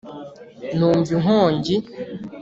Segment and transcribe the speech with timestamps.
[0.77, 1.75] numva inkongi